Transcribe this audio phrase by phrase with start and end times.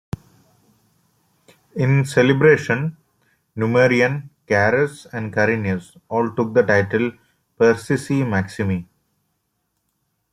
[1.75, 2.97] In celebration,
[3.55, 7.11] Numerian, Carus, and Carinus all took the title
[7.59, 8.87] "Persici maximi".